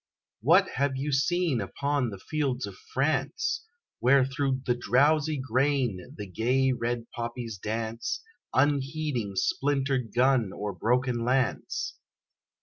What 0.41 0.67
have 0.77 0.97
you 0.97 1.11
seen 1.11 1.61
upon 1.61 2.09
the 2.09 2.17
fields 2.17 2.65
of 2.65 2.73
France, 2.91 3.63
Where 3.99 4.25
through 4.25 4.61
the 4.65 4.73
drowsy 4.73 5.37
grain, 5.37 6.15
the 6.17 6.25
gay 6.25 6.71
red 6.71 7.05
poppies 7.11 7.59
dance, 7.59 8.23
Unheeding 8.51 9.33
splintered 9.35 10.11
gun 10.11 10.53
or 10.53 10.73
broken 10.73 11.23
lance? 11.23 11.97